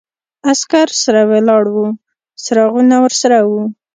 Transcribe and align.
عسکرو 0.51 0.95
سره 1.03 1.21
ولاړ 1.31 1.63
و، 1.73 1.75
څراغونه 2.43 2.95
ورسره 3.05 3.37
و. 3.49 3.51